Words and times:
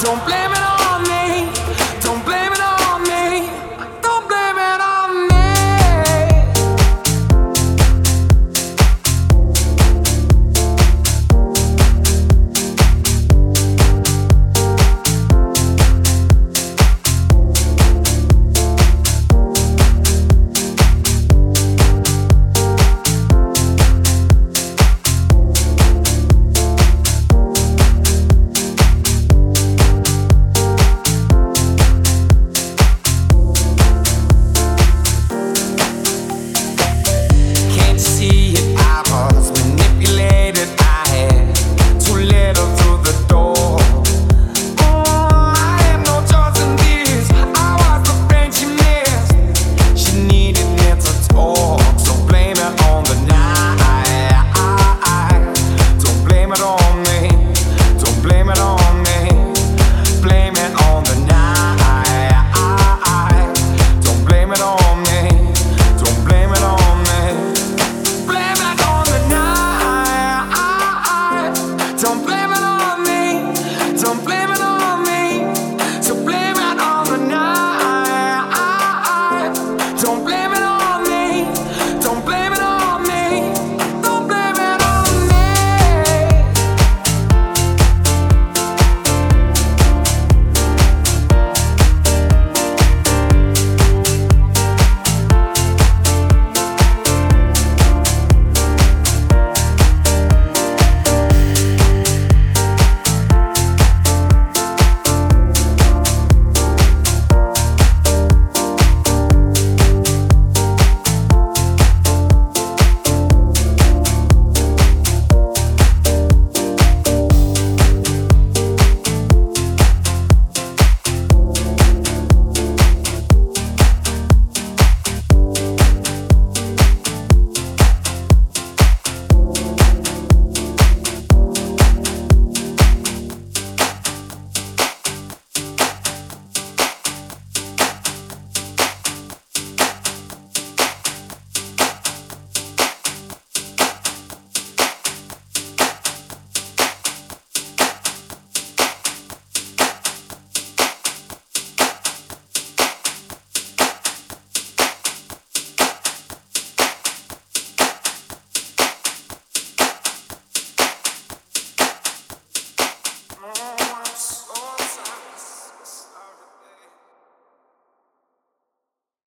Don't 0.00 0.24
blame 0.24 0.52
it. 0.52 0.57